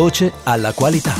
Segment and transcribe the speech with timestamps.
[0.00, 1.12] Voce alla qualità.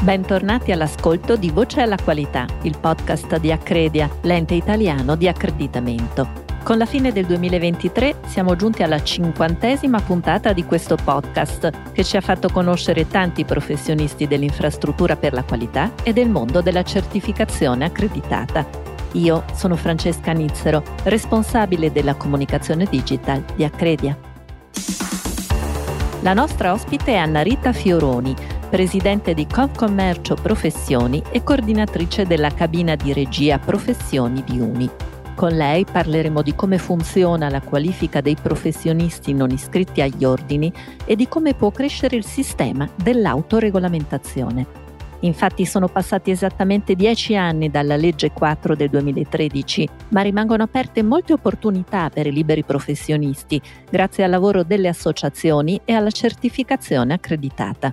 [0.00, 6.44] Bentornati all'ascolto di Voce alla qualità, il podcast di Accredia, l'ente italiano di accreditamento.
[6.62, 12.16] Con la fine del 2023 siamo giunti alla cinquantesima puntata di questo podcast che ci
[12.16, 18.64] ha fatto conoscere tanti professionisti dell'infrastruttura per la qualità e del mondo della certificazione accreditata.
[19.14, 24.32] Io sono Francesca Nizzero, responsabile della comunicazione digital di Accredia.
[26.24, 28.34] La nostra ospite è Anna Rita Fioroni,
[28.70, 34.88] presidente di Confcommercio Professioni e coordinatrice della cabina di regia Professioni di Uni.
[35.34, 40.72] Con lei parleremo di come funziona la qualifica dei professionisti non iscritti agli ordini
[41.04, 44.83] e di come può crescere il sistema dell'autoregolamentazione.
[45.24, 51.32] Infatti sono passati esattamente dieci anni dalla legge 4 del 2013, ma rimangono aperte molte
[51.32, 57.92] opportunità per i liberi professionisti grazie al lavoro delle associazioni e alla certificazione accreditata.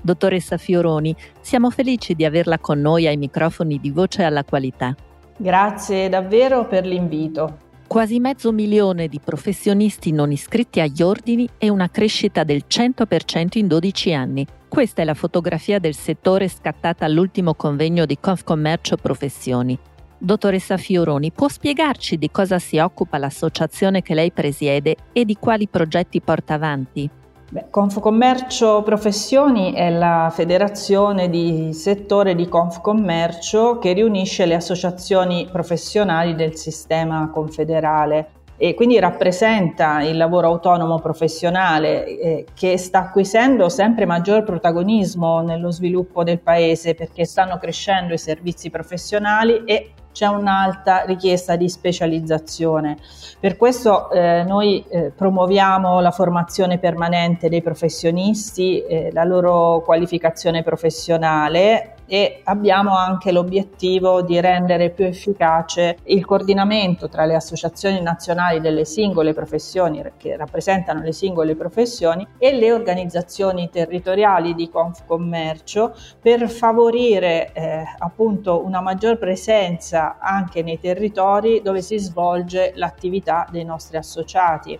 [0.00, 4.94] Dottoressa Fioroni, siamo felici di averla con noi ai microfoni di Voce alla Qualità.
[5.36, 7.70] Grazie davvero per l'invito.
[7.92, 13.66] Quasi mezzo milione di professionisti non iscritti agli ordini e una crescita del 100% in
[13.66, 14.46] 12 anni.
[14.66, 19.78] Questa è la fotografia del settore scattata all'ultimo convegno di Confcommercio Professioni.
[20.16, 25.68] Dottoressa Fioroni, può spiegarci di cosa si occupa l'associazione che lei presiede e di quali
[25.68, 27.10] progetti porta avanti?
[27.52, 36.34] Beh, Confcommercio Professioni è la federazione di settore di Confcommercio che riunisce le associazioni professionali
[36.34, 44.06] del sistema confederale e quindi rappresenta il lavoro autonomo professionale eh, che sta acquisendo sempre
[44.06, 51.04] maggior protagonismo nello sviluppo del paese perché stanno crescendo i servizi professionali e c'è un'alta
[51.04, 52.98] richiesta di specializzazione.
[53.40, 60.62] Per questo eh, noi eh, promuoviamo la formazione permanente dei professionisti, eh, la loro qualificazione
[60.62, 68.60] professionale e abbiamo anche l'obiettivo di rendere più efficace il coordinamento tra le associazioni nazionali
[68.60, 76.50] delle singole professioni che rappresentano le singole professioni e le organizzazioni territoriali di Confcommercio per
[76.50, 83.96] favorire eh, appunto una maggior presenza anche nei territori dove si svolge l'attività dei nostri
[83.96, 84.78] associati.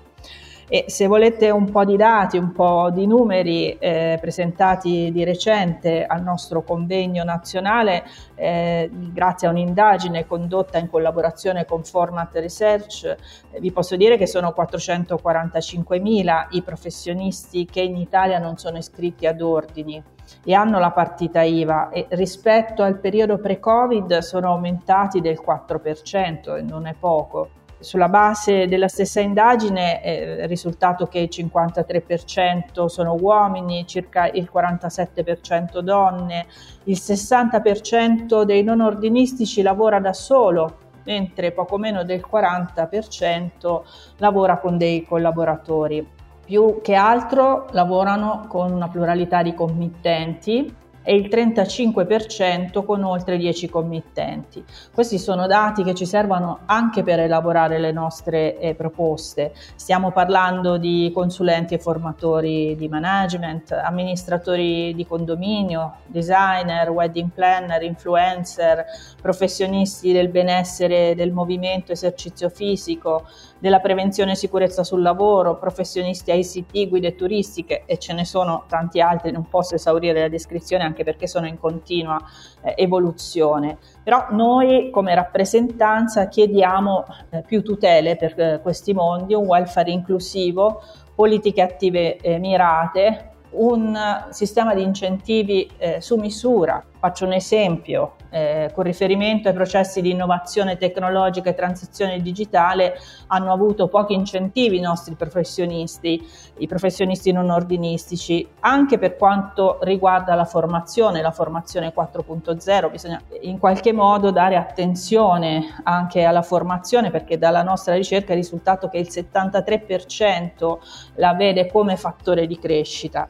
[0.69, 6.05] E se volete un po' di dati, un po' di numeri eh, presentati di recente
[6.07, 13.05] al nostro convegno nazionale, eh, grazie a un'indagine condotta in collaborazione con Format Research,
[13.51, 19.27] eh, vi posso dire che sono 445.000 i professionisti che in Italia non sono iscritti
[19.27, 20.03] ad ordini
[20.45, 26.63] e hanno la partita IVA e rispetto al periodo pre-Covid sono aumentati del 4% e
[26.63, 27.61] non è poco.
[27.83, 35.81] Sulla base della stessa indagine è risultato che il 53% sono uomini, circa il 47%
[35.81, 36.47] donne,
[36.85, 43.81] il 60% dei non ordinistici lavora da solo, mentre poco meno del 40%
[44.19, 46.09] lavora con dei collaboratori.
[46.45, 53.69] Più che altro lavorano con una pluralità di committenti e il 35% con oltre 10
[53.69, 54.65] committenti.
[54.93, 59.53] Questi sono dati che ci servono anche per elaborare le nostre eh, proposte.
[59.75, 68.85] Stiamo parlando di consulenti e formatori di management, amministratori di condominio, designer, wedding planner, influencer,
[69.21, 73.25] professionisti del benessere, del movimento, esercizio fisico,
[73.59, 79.01] della prevenzione e sicurezza sul lavoro, professionisti ICT, guide turistiche e ce ne sono tanti
[79.01, 82.19] altri, non posso esaurire la descrizione anche perché sono in continua
[82.63, 83.79] eh, evoluzione.
[84.05, 90.83] Però noi come rappresentanza chiediamo eh, più tutele per eh, questi mondi, un welfare inclusivo,
[91.15, 93.99] politiche attive eh, mirate, un
[94.31, 96.83] sistema di incentivi eh, su misura.
[97.03, 102.95] Faccio un esempio, eh, con riferimento ai processi di innovazione tecnologica e transizione digitale
[103.27, 106.25] hanno avuto pochi incentivi i nostri professionisti,
[106.59, 113.59] i professionisti non ordinistici, anche per quanto riguarda la formazione, la formazione 4.0, bisogna in
[113.59, 119.09] qualche modo dare attenzione anche alla formazione perché dalla nostra ricerca è risultato che il
[119.11, 120.79] 73%
[121.17, 123.29] la vede come fattore di crescita.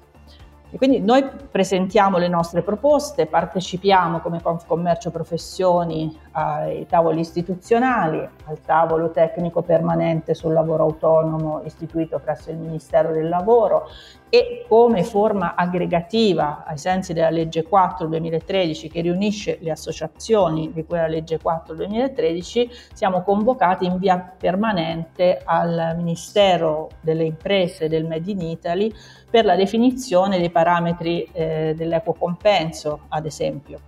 [0.75, 8.61] E quindi noi presentiamo le nostre proposte, partecipiamo come Confcommercio Professioni ai tavoli istituzionali, al
[8.63, 13.87] tavolo tecnico permanente sul lavoro autonomo istituito presso il Ministero del Lavoro
[14.35, 20.87] e come forma aggregativa ai sensi della legge 4 2013 che riunisce le associazioni di
[20.87, 28.31] quella legge 4 2013 siamo convocati in via permanente al Ministero delle Imprese del Made
[28.31, 28.91] in Italy
[29.29, 33.81] per la definizione dei parametri eh, dell'equo compenso, ad esempio.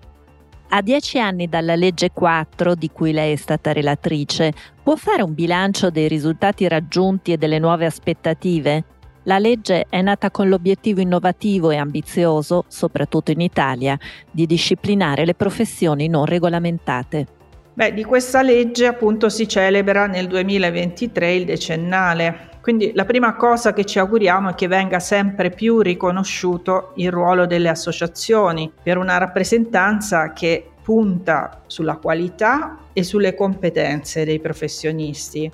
[0.69, 4.53] A dieci anni dalla legge 4, di cui lei è stata relatrice,
[4.83, 8.85] può fare un bilancio dei risultati raggiunti e delle nuove aspettative?
[9.27, 13.99] La legge è nata con l'obiettivo innovativo e ambizioso, soprattutto in Italia,
[14.31, 17.27] di disciplinare le professioni non regolamentate.
[17.73, 22.51] Beh, di questa legge appunto si celebra nel 2023 il decennale.
[22.61, 27.47] Quindi la prima cosa che ci auguriamo è che venga sempre più riconosciuto il ruolo
[27.47, 35.51] delle associazioni per una rappresentanza che punta sulla qualità e sulle competenze dei professionisti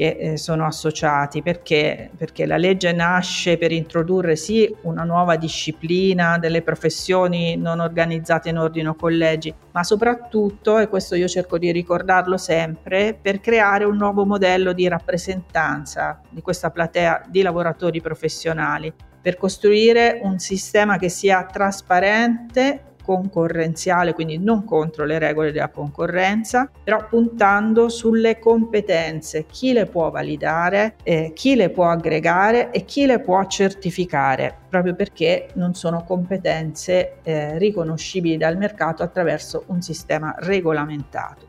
[0.00, 6.38] che eh, sono associati perché, perché la legge nasce per introdurre sì una nuova disciplina
[6.38, 11.70] delle professioni non organizzate in ordine o collegi, ma soprattutto, e questo io cerco di
[11.70, 18.90] ricordarlo sempre, per creare un nuovo modello di rappresentanza di questa platea di lavoratori professionali
[19.20, 26.70] per costruire un sistema che sia trasparente concorrenziale, quindi non contro le regole della concorrenza,
[26.84, 33.06] però puntando sulle competenze, chi le può validare, eh, chi le può aggregare e chi
[33.06, 40.32] le può certificare, proprio perché non sono competenze eh, riconoscibili dal mercato attraverso un sistema
[40.38, 41.46] regolamentato.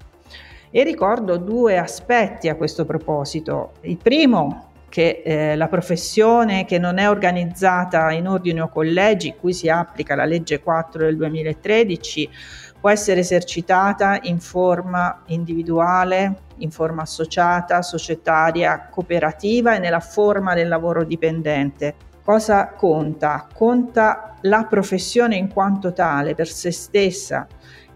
[0.72, 3.74] E ricordo due aspetti a questo proposito.
[3.82, 9.54] Il primo che eh, la professione che non è organizzata in ordine o collegi, cui
[9.54, 12.30] si applica la legge 4 del 2013,
[12.78, 20.68] può essere esercitata in forma individuale, in forma associata, societaria, cooperativa e nella forma del
[20.68, 21.96] lavoro dipendente.
[22.22, 23.48] Cosa conta?
[23.54, 27.48] Conta la professione in quanto tale per se stessa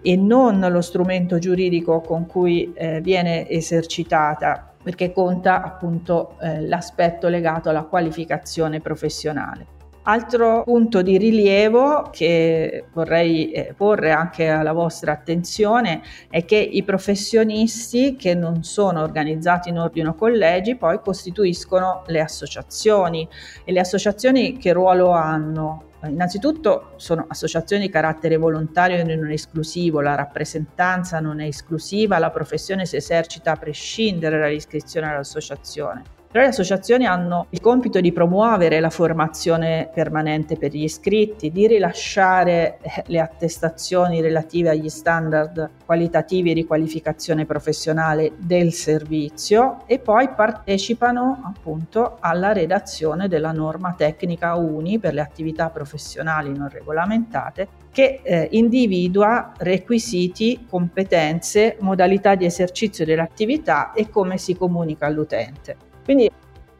[0.01, 7.27] e non lo strumento giuridico con cui eh, viene esercitata perché conta appunto eh, l'aspetto
[7.27, 9.74] legato alla qualificazione professionale.
[10.07, 16.83] Altro punto di rilievo che vorrei eh, porre anche alla vostra attenzione è che i
[16.83, 23.27] professionisti che non sono organizzati in ordine o collegi poi costituiscono le associazioni
[23.63, 25.85] e le associazioni che ruolo hanno?
[26.03, 32.29] Innanzitutto sono associazioni di carattere volontario e non esclusivo, la rappresentanza non è esclusiva, la
[32.29, 36.14] professione si esercita a prescindere dall'iscrizione all'associazione.
[36.35, 41.65] Però le associazioni hanno il compito di promuovere la formazione permanente per gli iscritti, di
[41.65, 50.27] rilasciare eh, le attestazioni relative agli standard qualitativi di qualificazione professionale del servizio e poi
[50.27, 58.19] partecipano appunto alla redazione della norma tecnica UNI per le attività professionali non regolamentate che
[58.21, 65.93] eh, individua requisiti, competenze, modalità di esercizio dell'attività e come si comunica all'utente.
[66.05, 66.29] Quindi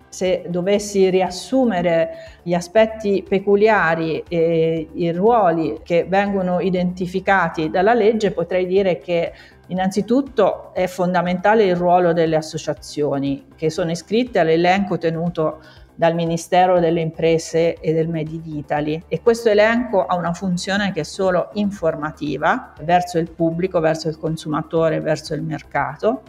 [0.07, 8.65] se dovessi riassumere gli aspetti peculiari e i ruoli che vengono identificati dalla legge, potrei
[8.65, 9.33] dire che
[9.67, 15.59] innanzitutto è fondamentale il ruolo delle associazioni che sono iscritte all'elenco tenuto
[15.95, 19.01] dal Ministero delle Imprese e del Made in Italy.
[19.09, 24.17] E questo elenco ha una funzione che è solo informativa verso il pubblico, verso il
[24.17, 26.21] consumatore, verso il mercato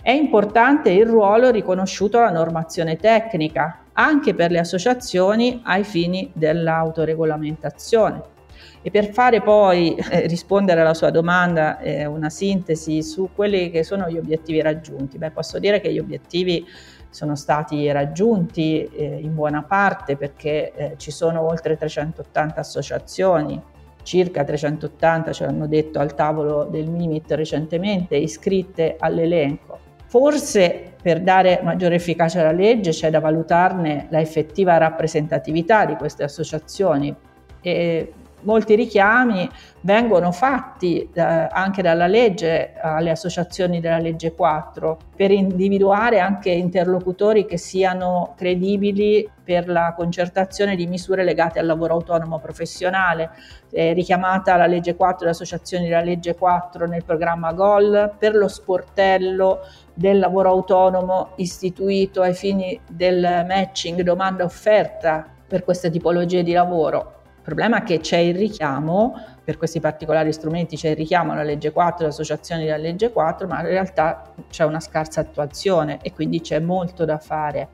[0.00, 8.36] è importante il ruolo riconosciuto alla normazione tecnica, anche per le associazioni ai fini dell'autoregolamentazione.
[8.80, 13.82] E per fare poi eh, rispondere alla sua domanda, eh, una sintesi su quelli che
[13.82, 16.64] sono gli obiettivi raggiunti, beh, posso dire che gli obiettivi
[17.10, 23.60] sono stati raggiunti eh, in buona parte perché eh, ci sono oltre 380 associazioni,
[24.02, 31.60] circa 380 ce l'hanno detto al tavolo del MIMIT recentemente, iscritte all'elenco Forse per dare
[31.62, 37.14] maggiore efficacia alla legge c'è da valutarne la effettiva rappresentatività di queste associazioni.
[37.60, 39.48] E molti richiami
[39.80, 47.46] vengono fatti eh, anche dalla legge alle associazioni della legge 4 per individuare anche interlocutori
[47.46, 53.30] che siano credibili per la concertazione di misure legate al lavoro autonomo professionale.
[53.70, 58.48] È richiamata la legge 4 le associazioni della legge 4 nel programma GOL per lo
[58.48, 59.60] sportello
[59.94, 67.17] del lavoro autonomo istituito ai fini del matching domanda-offerta per queste tipologie di lavoro
[67.48, 71.42] il problema è che c'è il richiamo, per questi particolari strumenti c'è il richiamo alla
[71.42, 76.12] legge 4, alle associazioni della legge 4, ma in realtà c'è una scarsa attuazione e
[76.12, 77.68] quindi c'è molto da fare.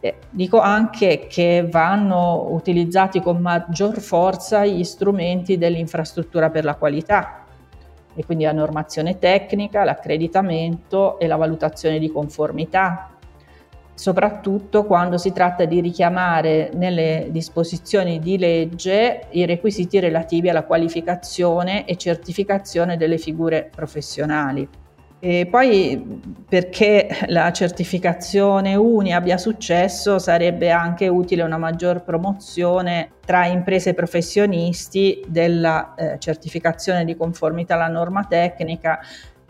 [0.00, 7.44] Eh, dico anche che vanno utilizzati con maggior forza gli strumenti dell'infrastruttura per la qualità
[8.14, 13.10] e quindi la normazione tecnica, l'accreditamento e la valutazione di conformità
[14.00, 21.84] soprattutto quando si tratta di richiamare nelle disposizioni di legge i requisiti relativi alla qualificazione
[21.84, 24.66] e certificazione delle figure professionali.
[25.22, 33.44] E poi perché la certificazione UNI abbia successo sarebbe anche utile una maggior promozione tra
[33.44, 38.98] imprese professionisti della eh, certificazione di conformità alla norma tecnica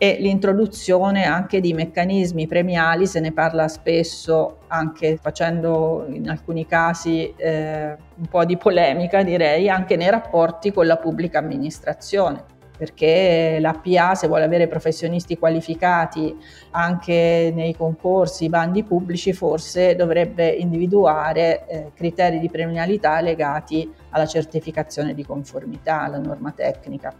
[0.03, 7.31] e l'introduzione anche di meccanismi premiali, se ne parla spesso anche facendo in alcuni casi
[7.37, 14.15] eh, un po' di polemica direi, anche nei rapporti con la pubblica amministrazione perché l'APA
[14.15, 16.35] se vuole avere professionisti qualificati
[16.71, 25.13] anche nei concorsi, bandi pubblici, forse dovrebbe individuare eh, criteri di premialità legati alla certificazione
[25.13, 27.13] di conformità alla norma tecnica.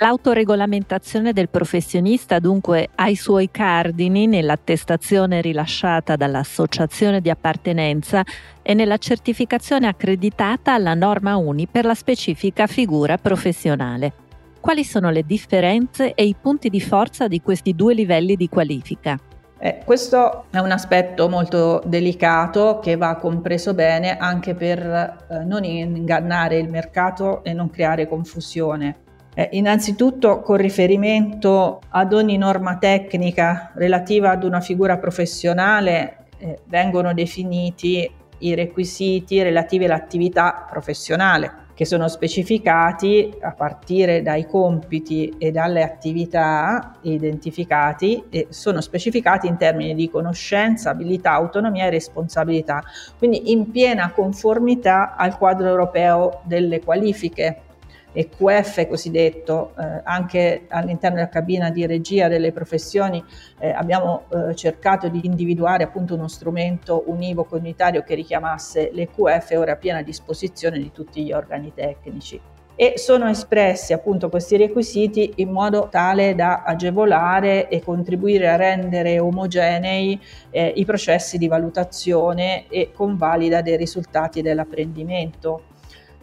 [0.00, 8.22] L'autoregolamentazione del professionista dunque ha i suoi cardini nell'attestazione rilasciata dall'associazione di appartenenza
[8.62, 14.12] e nella certificazione accreditata alla norma UNI per la specifica figura professionale.
[14.60, 19.18] Quali sono le differenze e i punti di forza di questi due livelli di qualifica?
[19.58, 25.64] Eh, questo è un aspetto molto delicato che va compreso bene anche per eh, non
[25.64, 29.06] ingannare il mercato e non creare confusione.
[29.38, 37.14] Eh, innanzitutto con riferimento ad ogni norma tecnica relativa ad una figura professionale eh, vengono
[37.14, 45.84] definiti i requisiti relativi all'attività professionale che sono specificati a partire dai compiti e dalle
[45.84, 52.82] attività identificati e sono specificati in termini di conoscenza, abilità, autonomia e responsabilità,
[53.16, 57.60] quindi in piena conformità al quadro europeo delle qualifiche
[58.12, 63.22] e QF cosiddetto, eh, anche all'interno della cabina di regia delle professioni
[63.58, 69.54] eh, abbiamo eh, cercato di individuare appunto uno strumento univoco unitario che richiamasse le QF
[69.56, 72.40] ora a piena disposizione di tutti gli organi tecnici
[72.80, 79.18] e sono espressi appunto questi requisiti in modo tale da agevolare e contribuire a rendere
[79.18, 80.16] omogenei
[80.50, 85.62] eh, i processi di valutazione e convalida dei risultati dell'apprendimento.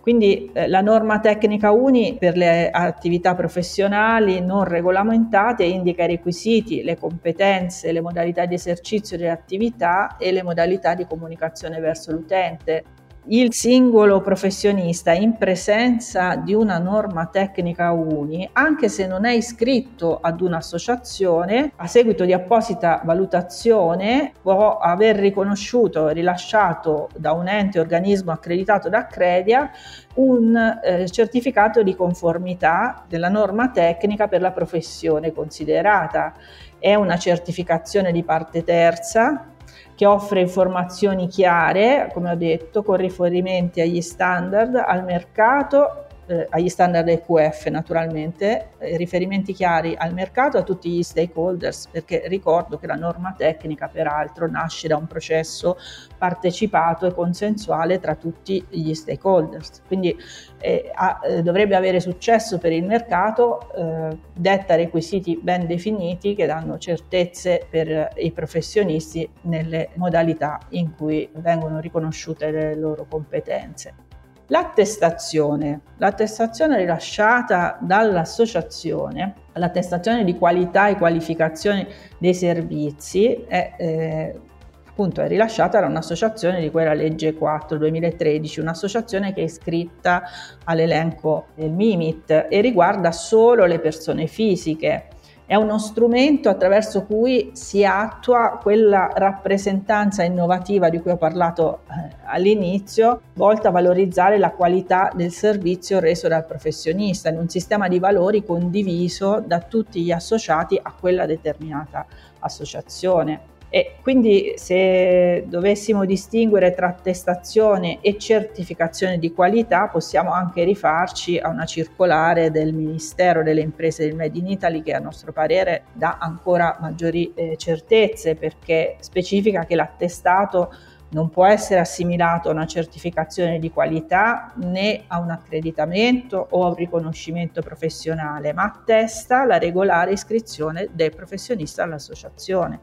[0.05, 6.83] Quindi eh, la norma tecnica UNI per le attività professionali non regolamentate indica i requisiti,
[6.83, 12.83] le competenze, le modalità di esercizio delle attività e le modalità di comunicazione verso l'utente
[13.27, 20.20] il singolo professionista in presenza di una norma tecnica UNI, anche se non è iscritto
[20.22, 27.79] ad un'associazione, a seguito di apposita valutazione può aver riconosciuto e rilasciato da un ente
[27.79, 29.72] organismo accreditato da Accredia
[30.15, 36.34] un eh, certificato di conformità della norma tecnica per la professione considerata.
[36.77, 39.54] È una certificazione di parte terza
[39.96, 46.70] che offre informazioni chiare, come ho detto, con riferimenti agli standard, al mercato eh, agli
[46.70, 52.88] standard EQF naturalmente, eh, riferimenti chiari al mercato, a tutti gli stakeholders, perché ricordo che
[52.88, 55.77] la norma tecnica peraltro nasce da un processo
[56.17, 60.15] partecipato e consensuale tra tutti gli stakeholders, quindi
[60.60, 66.46] eh, ha, eh, dovrebbe avere successo per il mercato, eh, detta requisiti ben definiti che
[66.46, 74.04] danno certezze per i professionisti nelle modalità in cui vengono riconosciute le loro competenze.
[74.47, 81.87] L'attestazione, l'attestazione rilasciata dall'associazione, l'attestazione di qualità e qualificazione
[82.19, 84.39] dei servizi è, eh,
[84.87, 90.21] appunto, è rilasciata da un'associazione di quella legge 4 2013, un'associazione che è iscritta
[90.65, 95.07] all'elenco del MIMIT e riguarda solo le persone fisiche
[95.45, 102.15] è uno strumento attraverso cui si attua quella rappresentanza innovativa di cui ho parlato eh,
[102.25, 107.99] all'inizio, volta a valorizzare la qualità del servizio reso dal professionista in un sistema di
[107.99, 112.05] valori condiviso da tutti gli associati a quella determinata
[112.39, 113.53] associazione.
[113.75, 121.50] E quindi se dovessimo distinguere tra attestazione e certificazione di qualità possiamo anche rifarci a
[121.50, 126.20] una circolare del Ministero delle Imprese del Made in Italy che a nostro parere dà
[126.22, 130.72] ancora maggiori eh, certezze perché specifica che l'attestato
[131.10, 136.70] non può essere assimilato a una certificazione di qualità né a un accreditamento o a
[136.70, 142.79] un riconoscimento professionale, ma attesta la regolare iscrizione del professionista all'associazione.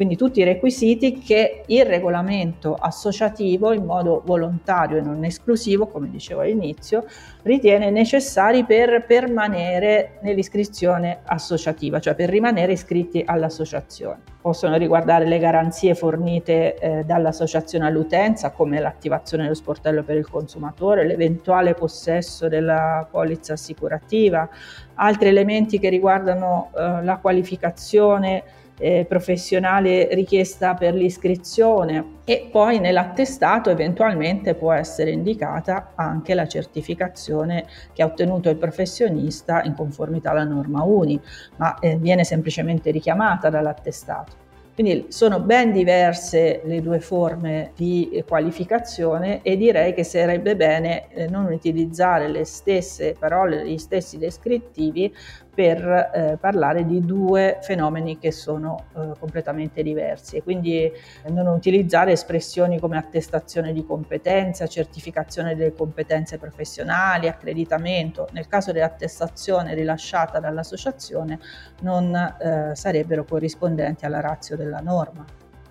[0.00, 6.08] Quindi tutti i requisiti che il regolamento associativo in modo volontario e non esclusivo, come
[6.08, 7.04] dicevo all'inizio,
[7.42, 14.20] ritiene necessari per permanere nell'iscrizione associativa, cioè per rimanere iscritti all'associazione.
[14.40, 21.04] Possono riguardare le garanzie fornite eh, dall'associazione all'utenza, come l'attivazione dello sportello per il consumatore,
[21.04, 24.48] l'eventuale possesso della polizza assicurativa,
[24.94, 28.44] altri elementi che riguardano eh, la qualificazione
[28.80, 37.66] eh, professionale richiesta per l'iscrizione e poi nell'attestato eventualmente può essere indicata anche la certificazione
[37.92, 41.20] che ha ottenuto il professionista in conformità alla norma UNI,
[41.56, 44.48] ma eh, viene semplicemente richiamata dall'attestato.
[44.80, 51.28] Quindi sono ben diverse le due forme di qualificazione e direi che sarebbe bene eh,
[51.28, 55.14] non utilizzare le stesse parole, gli stessi descrittivi
[55.52, 60.90] per eh, parlare di due fenomeni che sono eh, completamente diversi e quindi
[61.28, 68.28] non utilizzare espressioni come attestazione di competenza, certificazione delle competenze professionali, accreditamento.
[68.32, 71.38] Nel caso dell'attestazione rilasciata dall'associazione
[71.82, 75.24] non eh, sarebbero corrispondenti alla razio della norma.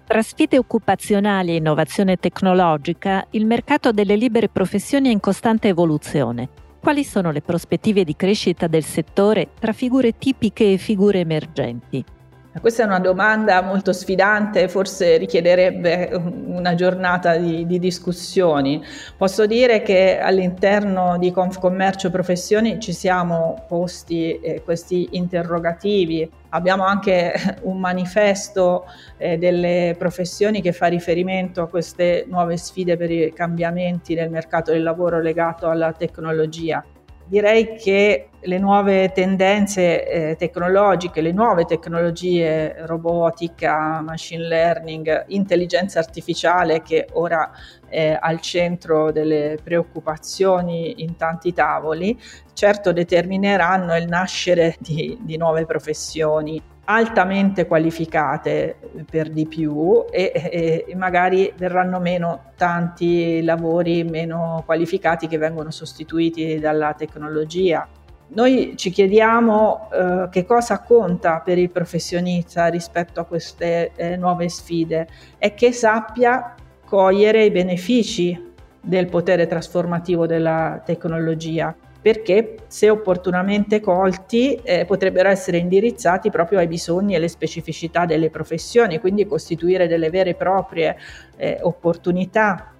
[0.05, 6.49] Tra sfide occupazionali e innovazione tecnologica, il mercato delle libere professioni è in costante evoluzione.
[6.79, 12.03] Quali sono le prospettive di crescita del settore tra figure tipiche e figure emergenti?
[12.59, 18.83] Questa è una domanda molto sfidante, forse richiederebbe una giornata di, di, discussioni.
[19.15, 26.29] Posso dire che all'interno di Confcommercio Professioni ci siamo posti eh, questi interrogativi.
[26.49, 28.85] Abbiamo anche un manifesto
[29.15, 34.71] eh, delle professioni che fa riferimento a queste nuove sfide per i cambiamenti nel mercato
[34.71, 36.83] del lavoro legato alla tecnologia.
[37.29, 46.81] Direi che le nuove tendenze eh, tecnologiche, le nuove tecnologie, robotica, machine learning, intelligenza artificiale
[46.81, 47.51] che ora
[47.87, 52.19] è al centro delle preoccupazioni in tanti tavoli,
[52.53, 56.59] certo determineranno il nascere di, di nuove professioni
[56.91, 58.77] altamente qualificate
[59.09, 66.59] per di più e, e, magari verranno meno tanti lavori meno qualificati che vengono sostituiti
[66.59, 67.87] dalla tecnologia.
[68.29, 74.49] Noi ci chiediamo eh, che cosa conta per il professionista rispetto a queste eh, nuove
[74.49, 78.47] sfide e che sappia cogliere i benefici
[78.81, 86.67] del potere trasformativo della tecnologia perché se opportunamente colti eh, potrebbero essere indirizzati proprio ai
[86.67, 90.97] bisogni e alle specificità delle professioni, quindi costituire delle vere e proprie
[91.35, 92.73] eh, opportunità.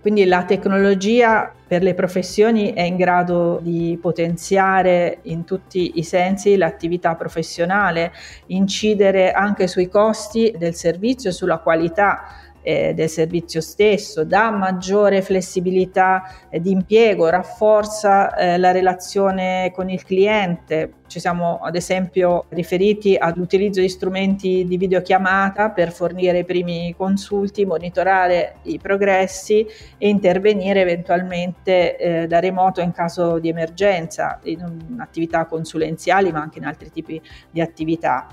[0.00, 6.56] Quindi la tecnologia per le professioni è in grado di potenziare in tutti i sensi
[6.56, 8.12] l'attività professionale,
[8.46, 16.48] incidere anche sui costi del servizio, sulla qualità eh, del servizio stesso, dà maggiore flessibilità
[16.48, 20.94] eh, di impiego, rafforza eh, la relazione con il cliente.
[21.06, 27.64] Ci siamo ad esempio riferiti all'utilizzo di strumenti di videochiamata per fornire i primi consulti,
[27.64, 29.66] monitorare i progressi
[29.98, 36.58] e intervenire eventualmente eh, da remoto in caso di emergenza, in attività consulenziali ma anche
[36.58, 37.20] in altri tipi
[37.50, 38.28] di attività.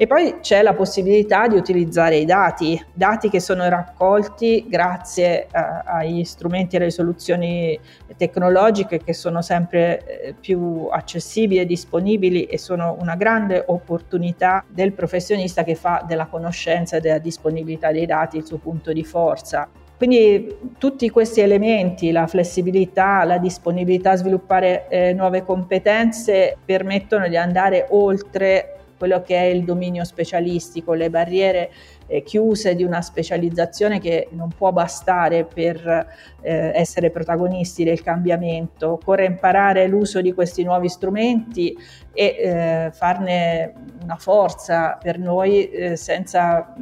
[0.00, 5.60] E poi c'è la possibilità di utilizzare i dati, dati che sono raccolti grazie a,
[5.60, 7.78] eh, agli strumenti e alle soluzioni
[8.16, 14.94] tecnologiche che sono sempre eh, più accessibili e disponibili e sono una grande opportunità del
[14.94, 19.68] professionista che fa della conoscenza e della disponibilità dei dati il suo punto di forza.
[19.98, 27.36] Quindi tutti questi elementi, la flessibilità, la disponibilità a sviluppare eh, nuove competenze permettono di
[27.36, 31.70] andare oltre quello che è il dominio specialistico, le barriere
[32.06, 36.06] eh, chiuse di una specializzazione che non può bastare per
[36.42, 38.90] eh, essere protagonisti del cambiamento.
[38.90, 41.74] Occorre imparare l'uso di questi nuovi strumenti
[42.12, 46.74] e eh, farne una forza per noi eh, senza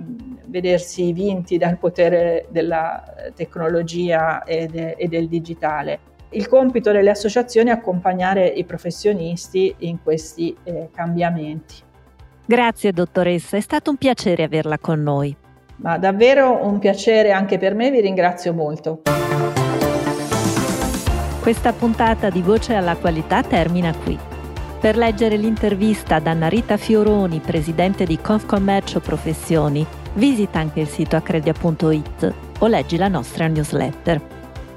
[0.49, 6.01] vedersi vinti dal potere della tecnologia e, de- e del digitale.
[6.31, 11.87] Il compito delle associazioni è accompagnare i professionisti in questi eh, cambiamenti.
[12.49, 15.37] Grazie dottoressa, è stato un piacere averla con noi.
[15.77, 19.03] Ma davvero un piacere anche per me, vi ringrazio molto.
[21.43, 24.19] Questa puntata di Voce alla Qualità termina qui.
[24.81, 31.17] Per leggere l'intervista ad Anna Rita Fioroni, presidente di Confcommercio Professioni, visita anche il sito
[31.17, 34.23] accredia.it o leggi la nostra newsletter.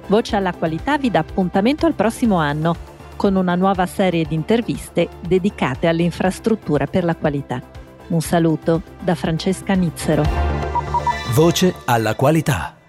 [0.07, 2.89] Voce alla Qualità vi dà appuntamento al prossimo anno
[3.21, 7.61] con una nuova serie di interviste dedicate all'infrastruttura per la qualità.
[8.07, 10.23] Un saluto da Francesca Nizzero.
[11.35, 12.80] Voce alla qualità.